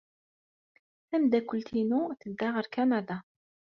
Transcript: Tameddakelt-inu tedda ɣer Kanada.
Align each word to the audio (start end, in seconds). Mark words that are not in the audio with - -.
Tameddakelt-inu 1.07 2.01
tedda 2.21 2.47
ɣer 2.51 2.65
Kanada. 2.75 3.17